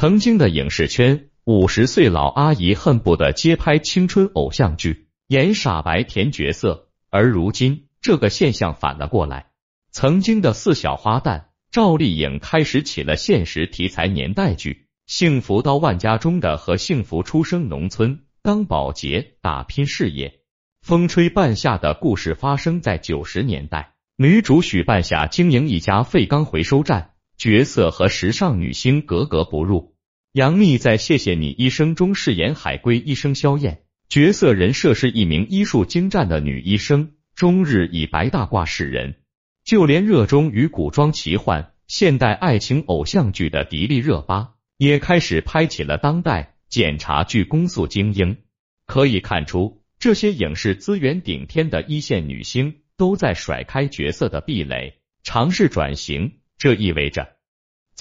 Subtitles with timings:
[0.00, 9.50] 曾经的影视圈，五十岁老阿姨恨不得接拍青春偶像剧，演傻白甜角色，而如今这个现象反了过来。
[9.90, 14.72] 曾经的四小花旦赵丽颖开始起了现实题材年代剧，
[15.06, 20.28] 《幸福到万家》中的和幸福出生农村当保洁打拼事业，
[20.80, 29.89] 《风吹半夏》的故事发生在九十年代，女主许半夏经营一家废钢回收站，角色和时尚女星格格不入。
[30.32, 39.16] 杨幂在《谢谢你医生》中饰演海归医生萧燕，角色人设是一名医术精湛的女医生，终日以白大褂示人。
[39.64, 48.36] 就连热衷于古装奇幻、现代爱情偶像剧的迪丽热巴，也开始拍起了当代检察剧公诉精英。
[48.86, 54.94] 可以看出，这些影视资源顶天的一线女星都在甩开角色的壁垒，
[55.24, 56.34] 尝试转型。
[56.56, 57.32] 这意味着，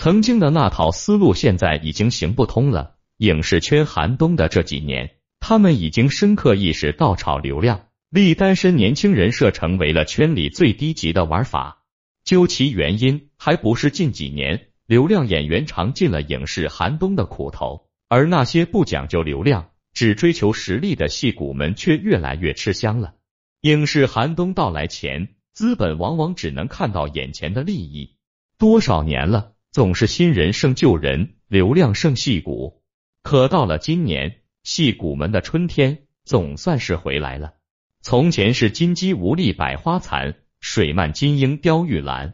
[0.02, 2.96] 曾经的那套思路现在已经行不通了。
[3.18, 7.88] 影视圈寒冬的这几年，他们已经深刻意识到炒流量。
[8.10, 11.84] 立单身年轻人设成为了圈里最低级的玩法，
[12.24, 23.16] 究其原因，还不是近几年流量演员尝尽了影视寒冬的苦头，而那些不讲究流量、只追求实力的戏骨们却越来越吃香了。
[23.64, 28.16] 影视寒冬到来前，资本往往只能看到眼前的利益。
[28.58, 32.82] 多少年了，总是新人胜旧人，流量胜戏骨。
[33.22, 37.54] 可到了今年，戏骨们的春天总算是回来了。
[38.02, 42.34] 从前是金鸡无力百花残，水漫金鹰雕玉兰。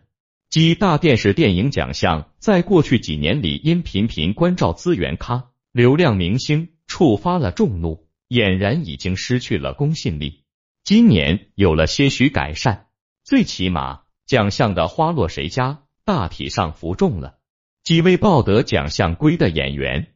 [0.49, 10.45] 几大电视电影奖项在过去几年里因频频关照资源咖、流量明星，触发了众怒，俨然已经失去了公信力。
[10.85, 12.85] 今年有了些许改善，
[13.23, 17.35] 最起码奖项的花落谁家大体上服众了。
[17.83, 20.13] 几位抱得奖项归的演员，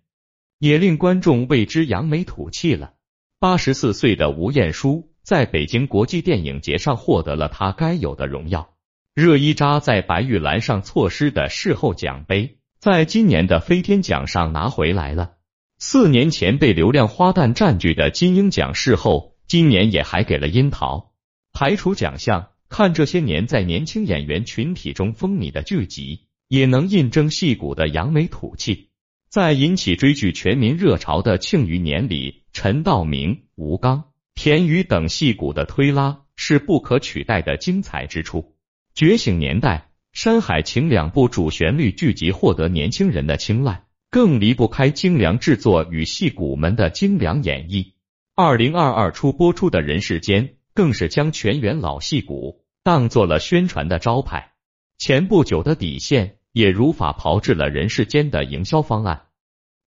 [0.60, 2.94] 也令观众为之扬眉吐气了。
[3.40, 5.10] 八十四岁的吴彦姝。
[5.22, 8.74] 在北京国际电影节上获得了他该有的荣耀。
[9.14, 15.34] 热依扎在白玉兰上错失的事后奖杯，在今年的飞天奖上拿回来了。
[15.78, 21.14] 四年前被流量花旦占据的金鹰奖事后，今年也还给了樱桃。
[21.54, 28.90] 排除奖项，看这些年在年轻演员群体中风靡的剧集，也能印证戏骨的扬眉吐气。
[29.28, 34.06] 在引起追剧全民热潮的庆余年里，陈道明、吴刚。
[34.36, 38.56] 田雨等戏骨的推拉是不可取代的精彩之处。
[38.96, 47.94] 觉醒年代、山海情两部主旋律剧集获得年轻人的青睐，更离不开精良制作与戏骨们的精良演绎。
[48.36, 54.54] 二零二二初播出的人世间，更是将全员老戏骨当做了宣传的招牌。
[54.98, 59.24] 前不久的底线也如法炮制了人世间的营销方案，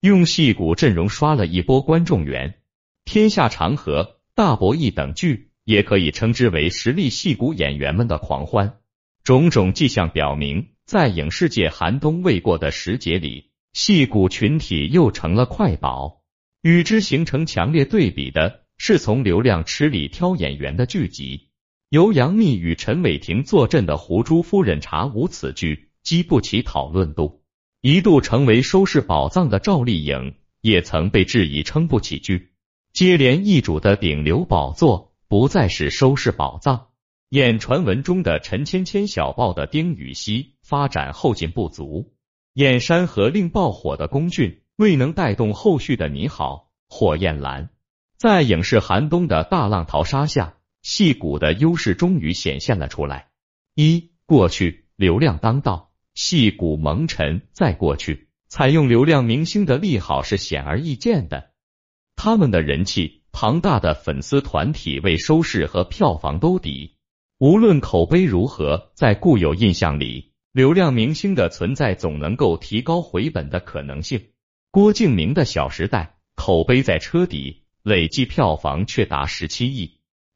[0.02, 2.56] 用戏骨阵容刷了一波观众缘。
[3.06, 4.18] 天下长河。
[4.34, 8.78] 大博弈等剧也可以称之为实力戏骨演员们的狂欢。
[9.24, 16.22] 种种迹象表明，在影视界寒冬未过的时节里，戏骨群体又成了快宝。
[16.62, 21.50] 与之形成强烈对比的是，从流量池里挑演员的剧集。
[21.90, 27.44] 由杨幂与陈伟霆坐镇的《胡珠夫人查无》此剧，激不起讨论度。
[27.80, 32.54] 一度成为收视宝藏的赵丽颖，也曾被质疑撑不起剧。
[32.92, 36.88] 接连易主的顶流宝座不再是收视宝藏，
[37.28, 42.12] 演传闻中的陈芊芊小报的丁禹兮发展后劲不足，
[42.54, 47.70] 演山河令爆火的龚俊未能带动后续的你好火焰蓝，
[48.22, 53.30] 在影视寒冬的大浪淘沙下，戏骨的优势终于显现了出来。
[53.74, 61.50] 一过去流量当道，戏骨蒙尘；再过去，采用流量明星的利好是显而易见的。
[62.14, 66.94] 他们的人气庞大的粉丝团体为收视和票房兜底，
[67.40, 74.26] 无论口碑如何，在固有印象里，流量明星的存在总能够提高回本的可能性。
[74.70, 79.86] 郭敬明的《小时代》口碑在车底，累计票房却达十七亿，《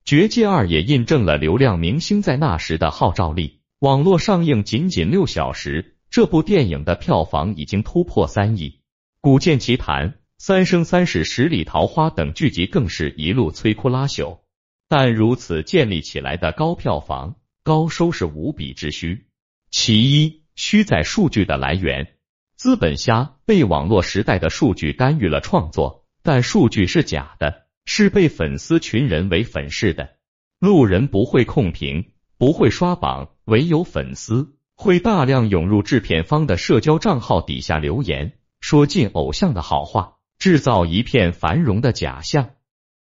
[0.05, 3.61] 绝技二》也印证了流量明星在那时的号召力。
[3.79, 8.71] 网络上映仅仅六小时，这部电影的票房已经突破三亿，
[9.21, 10.11] 《古剑奇谭》。
[10.39, 14.41] 三生三世十里桃花等剧集更是一路摧枯拉朽，
[14.87, 19.29] 但如此建立起来的高票房、高收视无比之虚。
[19.71, 22.09] 其一，虚在数据的来源。
[22.55, 30.11] 资本家被网络时代的数据干预了创作，但数据是假的，是被粉丝群人为粉饰的。
[30.59, 38.33] 路人不会控评，不会刷榜，唯有粉丝会大量涌入制片方的社交账号底下留言。
[38.61, 42.51] 说尽偶像的好话，制造一片繁荣的假象。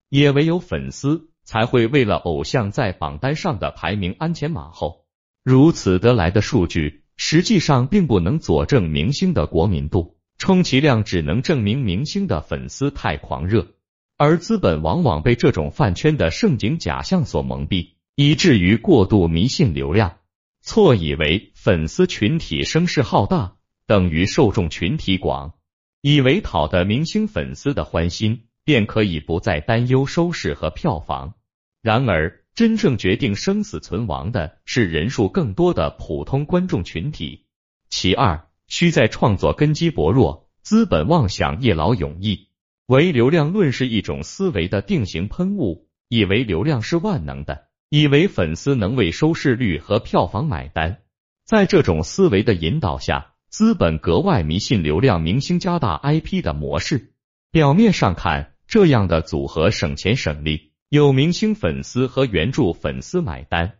[0.09, 5.07] 也唯有粉丝才会为了偶像在榜单上的排名鞍前马后。
[5.43, 13.75] 如此得来的数据，实际上并不能佐证明星的国民度，充其量只能证明明星的粉丝太狂热。
[14.17, 20.19] 而资本往往被这种饭圈的盛景假象所蒙蔽，以至于过度迷信流量，
[20.63, 23.57] 错以为粉丝群体声势浩大
[23.87, 25.55] 等于受众群体广，
[26.01, 28.45] 以为讨得明星粉丝的欢心。
[28.65, 31.33] 便可以不再担忧收视和票房。
[31.81, 37.47] 然而，真正决定生死存亡的是人数更多的普通观众群体。
[37.89, 42.49] 其二，需在创作根基薄弱、资本妄想一劳永逸，
[42.87, 50.99] 唯流量论是一种思维的定型喷雾，以为流量是万能的，以为粉丝能为收视率和票房买单。
[51.45, 57.15] 在这种思维的引导下，资本格外迷信流量明星加大 IP 的模式。
[57.51, 63.79] 表面上看，这样的组合省钱省力，有明星粉丝和原著粉丝买单，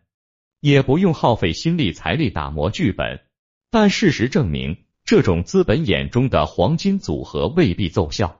[0.59, 3.21] 也不用耗费心力财力打磨剧本。
[3.71, 8.27] 但事实证明，这种资本眼中的黄金组合未必奏效。《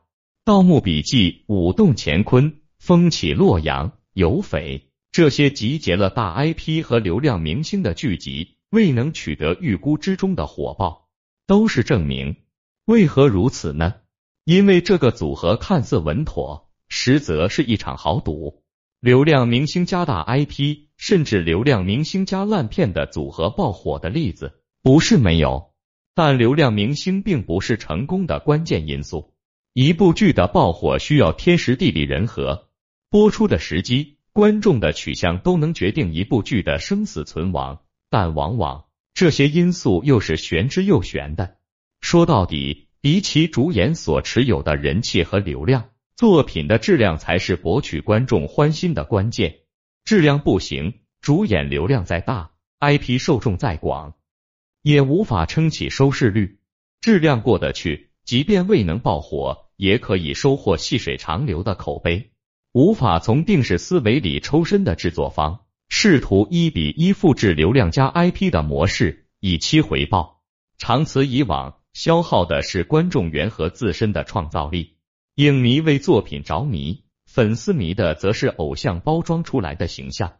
[0.43, 4.79] 盗墓笔记》《舞动乾坤》《风起洛阳》《有匪》
[5.11, 11.09] 这些集结了大 IP 和流量明星的剧集，未能取得预估之中的火爆，
[11.45, 12.37] 都是证明。
[12.85, 13.95] 为何如此呢？
[14.45, 18.63] 因为这个组合看似稳妥，实则是一场豪赌。
[18.99, 25.71] 流量明星加大 IP，甚至流量明星加烂片的组合爆火的例子不是没有，
[26.13, 29.33] 但流量明星并不是成功的关键因素。
[29.73, 32.69] 一部剧的爆火需要天时地利人和，
[33.09, 41.57] 播出的时机、观众的取向都能决定一部剧的生死存亡，但往往这些因素又是玄之又玄的。
[42.01, 42.85] 说到底。
[43.01, 49.59] 比起主演所持有的人气和流量，作品的质量才是博取观众欢心的关键。
[50.03, 52.51] 质量不行，主演流量再大
[52.81, 54.15] ，IP 受众再广，
[54.81, 56.59] 也无法撑起收视率。
[57.01, 62.31] 质量过得去，即便未能爆火，也可以收获细水长流的口碑。
[62.73, 70.41] 无法从定式思维里抽身的制作方，试图一比一复制流量加 IP 的模式，以期回报。
[70.77, 71.75] 长此以往。
[71.91, 74.97] 消耗的是观众缘和自身的创造力。
[75.35, 80.33] 影迷为作品着迷，粉丝迷的则是偶像包装出来的形象。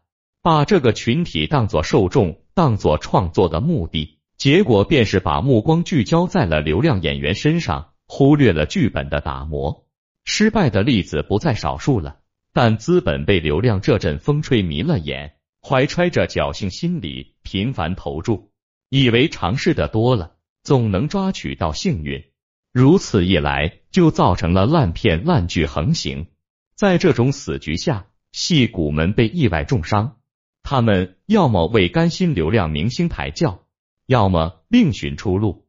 [0.44, 9.86] 把这个群体当作受众，当作创作的目的，结果便是把目光聚焦在了流量演员身上，忽略了剧本的打磨。
[10.24, 12.20] 失败的例子不在少数了。
[12.54, 18.52] 但资本被流量这阵风吹迷了眼，怀揣着侥幸心理，频繁投注，
[18.90, 20.38] 以为尝试的多了。
[20.64, 22.24] 总能抓取到幸运，
[22.72, 26.28] 如此一来，就造成了烂片烂剧横行。
[26.76, 30.18] 在这种死局下，戏骨们被意外重伤，
[30.64, 33.66] 他们要么为甘心流量明星抬轿，
[34.10, 35.68] 要么另寻出路，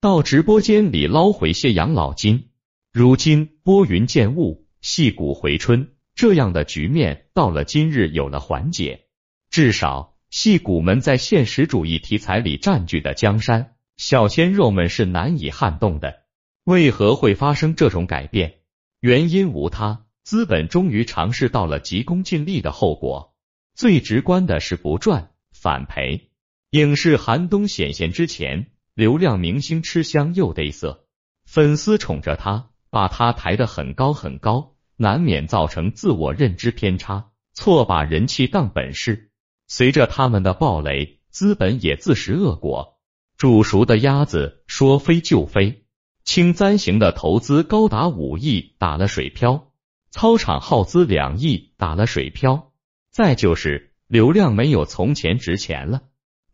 [0.00, 2.48] 到直播间里捞回些养老金。
[2.90, 9.04] 如今拨云见雾，戏骨回春，这样的局面到了今日有了缓解，
[9.50, 13.74] 至少戏骨们在现实主义题材里占据的江山。
[13.98, 16.22] 小鲜肉们是难以撼动的。
[16.64, 18.60] 为何会发生这种改变？
[19.00, 23.34] 原因无他，资本终于尝试到了急功近利的后果。
[23.74, 26.30] 最直观的是不赚反赔。
[26.74, 31.06] 影视寒冬显现之前，流量明星吃香又得瑟，
[31.46, 39.30] 粉丝宠着他，把他抬得很高很高，难免造成自我认知偏差，错把人气当本事。
[39.68, 42.98] 随着他们的暴雷，资本也自食恶果。
[43.36, 45.84] 煮熟的鸭子说飞就飞，
[46.24, 49.70] 清簪型的投资高达五亿打了水漂，
[50.10, 52.72] 操场耗资两亿打了水漂，
[53.12, 56.02] 再就是流量没有从前值钱了。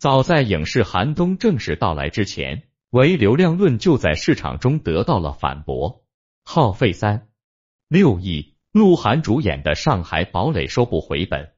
[0.01, 6.07] 早在影视寒冬正式到来之前，唯流量论就在市场中得到了反驳。
[6.43, 7.29] 耗费三
[7.87, 11.49] 六亿，鹿晗主演的《上海堡垒》收不回本；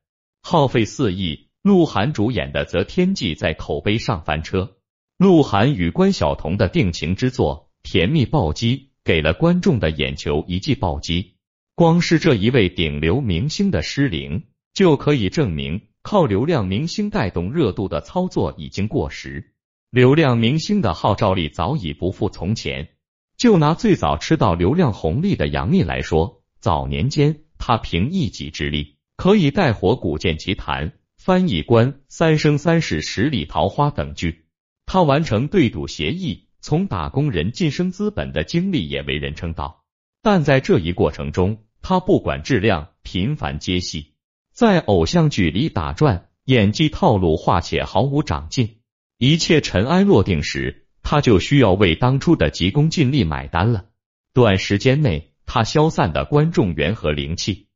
[0.43, 4.77] 耗费四亿，鹿晗主演的《择天记》在口碑上翻车。
[5.19, 11.37] 鹿晗与关晓彤的定情之作《甜蜜暴击》给了观众的眼球一记暴击。
[11.77, 19.53] 光是这一位顶流明星的失灵，就可以证明靠流量明星带动热度的操作已经过时。
[19.91, 22.89] 流量明星的号召力早已不复从前。
[23.37, 34.47] 就拿最早吃到流量红利的杨幂来说，早年间她凭一己之力可以带火《古剑奇谭》《翻译官》《三生三世十里桃花》等剧。
[34.87, 39.85] 她完成对赌协议，从打工人晋升资本的经历也为人称道。
[40.23, 44.12] 但在这一过程中，他不管质量，频繁接戏，
[44.53, 48.81] 在偶像剧里打转，演技套路化且毫无长进。
[49.17, 53.87] 一切尘埃落定时，他就需要为当初的急功近利买单了。
[54.35, 57.69] 短时间内，他消散的观众缘和灵气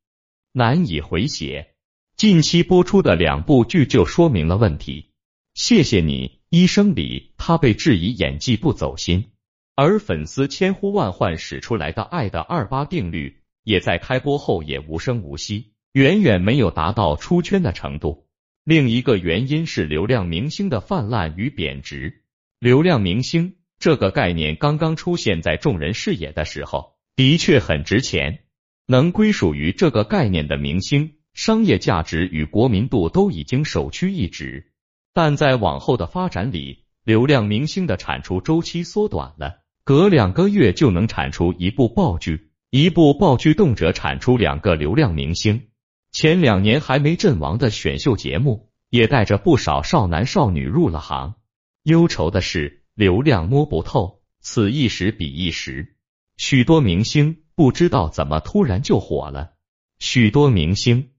[0.51, 1.73] 难以回血。
[2.15, 5.11] 近期播出的两部剧就说明了问题。
[5.55, 9.31] 谢谢你，医生里他被质疑演技不走心，
[9.75, 18.27] 而粉丝千呼万唤使出来的爱的二八定律，也在开播后也无声无息，远远没有达到出圈的程度。
[18.63, 22.21] 另一个原因是流量明星的泛滥与贬值。
[22.59, 28.41] 流量明星这个概念刚刚出现在众人视野的时候，的确很值钱，
[28.85, 31.13] 能归属于这个概念的明星。
[31.33, 34.73] 商业价值与国民度都已经首屈一指，
[35.15, 45.63] 但在往后的发展里，流量明星的产出周期缩短了，隔两个月就能产出一部爆剧，一部爆剧动辄产出两个流量明星。
[46.19, 51.35] 前两年还没阵亡的选秀节目，也带着不少少男少女入了行。
[51.83, 55.95] 忧愁的是，流量摸不透，此一时彼一时，
[56.35, 59.51] 许多明星不知道怎么突然就火了，
[59.99, 61.11] 许多明星。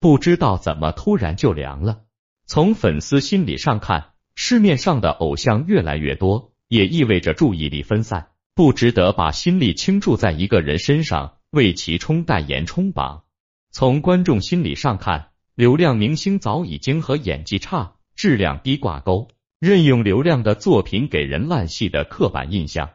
[0.00, 2.02] 不知道怎么突然就凉了。
[2.44, 13.22] 从粉丝心理上看，市面上的偶像越来越多，也意味着注意力分散，不值得把心力倾注在一个人身上，为其冲代言冲榜。
[13.72, 22.90] 从观众心理上看，流量明星早已经和演技差、质量低挂钩，任用流量的作品给人烂戏的刻板印象，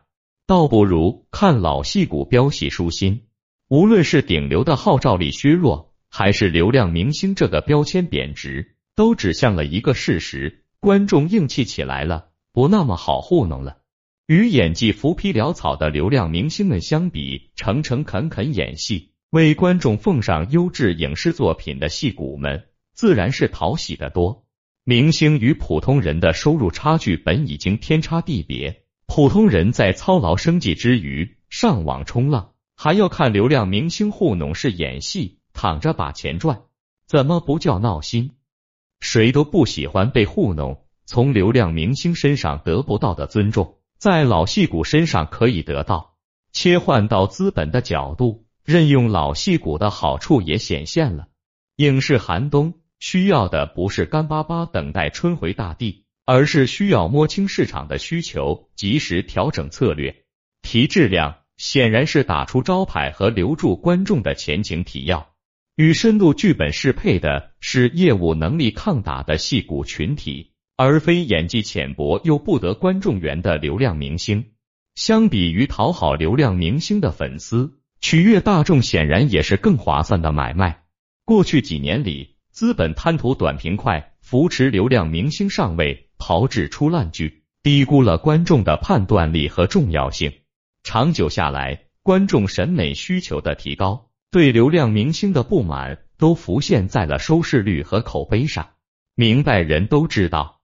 [0.45, 3.23] 倒不如看老戏骨飙戏舒心。
[3.67, 5.85] 无论是顶流的号召力削弱。
[6.09, 13.79] 还是流量明星这个标签贬值，都指向了一个事实：观众硬气起来了，不那么好糊弄了。
[14.25, 24.45] 与演技浮皮潦草的流量明星们相比，诚诚恳恳演戏，为观众奉上优质影视作品的戏骨们，自然是讨喜的多。
[24.85, 35.39] 明星与普通人的收入差距本已经天差地别，普通人在操劳生计之余上网冲浪，还要看流量明星糊弄是演戏。
[35.51, 36.61] 躺着把钱赚，
[37.07, 38.33] 怎么不叫闹心？
[38.99, 40.83] 谁都不喜欢被糊弄。
[41.05, 46.15] 从流量明星身上得不到的尊重，在老戏骨身上可以得到。
[46.51, 51.29] 切换到资本的角度，任用老戏骨的好处也显现了。
[51.77, 60.25] 影视寒冬需要的不是干巴巴等待春回大地，而是需要摸清市场的需求，及时调整策略，
[60.61, 65.29] 提质量，显然是打出招牌和留住观众的前景提要。
[65.77, 74.51] 与深度剧本适配的是业务能力抗打的戏骨群体，而非演技浅薄又不得观众缘的流量明星。
[74.95, 80.83] 相比于讨好流量明星的粉丝，取悦大众显然也是更划算的买卖。
[81.25, 90.31] 过去几年里，资本贪图短平快，扶持流量明星上位，炮制出烂剧，低估了观众的判断力和重要性。
[90.83, 94.09] 长久下来，观众审美需求的提高。
[94.29, 98.69] 对流量明星的不满都浮现在了收视率和口碑上。
[99.15, 100.61] 明白人都知道，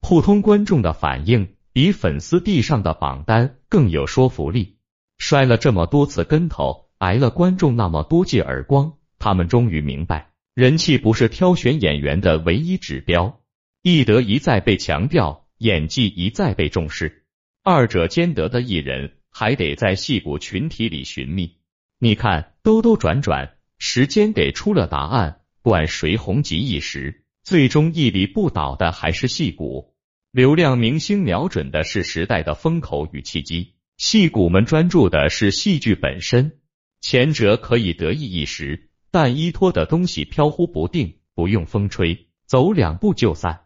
[0.00, 4.75] 普通观众的反应比粉丝递上的榜单更有说服力。
[5.18, 13.40] 摔了这么多次跟头，挨了观众那么多记耳光，他们终于明白，人气不是挑选演员的唯一指标。
[13.82, 17.24] 艺德一再被强调，演技一再被重视，
[17.62, 21.56] 二者兼得的艺人还得在戏骨群体里寻觅。
[21.98, 25.40] 你看，兜兜转转，时间给出了答案。
[25.62, 29.94] 管谁红极一时，最终屹立不倒的还是戏骨。
[30.30, 36.58] 流量明星瞄准的是时代的风口与契机，戏骨们专注的是戏剧本身。
[37.00, 43.60] 前者可以得意一时，但依托的东西飘忽不定，不用风吹，走两步就散。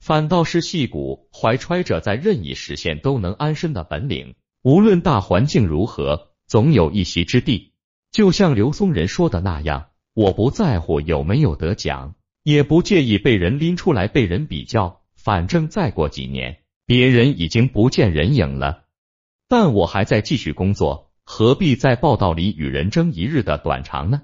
[0.00, 7.72] 反倒是戏骨怀揣着在任意实现都能安身的本领，无论大环境如何，总有一席之地。
[8.10, 18.84] 就像刘松仁说的那样，我不在乎有没有得奖，也不介意被人拎出来被人比较，反正再过几年，别人已经不见人影了，
[19.48, 24.22] 但我还在继续工作，何必在报道里与人争一日的短长呢？